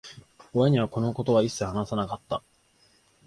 [0.55, 2.41] 親には、このことは一切話さなかった。